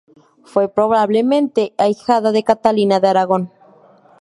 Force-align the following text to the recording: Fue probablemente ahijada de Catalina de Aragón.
Fue 0.45 0.67
probablemente 0.67 1.75
ahijada 1.77 2.31
de 2.31 2.43
Catalina 2.43 2.99
de 2.99 3.07
Aragón. 3.09 3.51